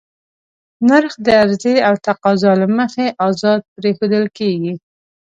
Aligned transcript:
نرخ 0.89 1.13
د 1.25 1.27
عرضې 1.41 1.75
او 1.87 1.93
تقاضا 2.07 2.51
له 2.61 2.67
مخې 2.77 3.05
ازاد 3.27 3.59
پرېښودل 3.75 4.25
کېږي. 4.37 4.73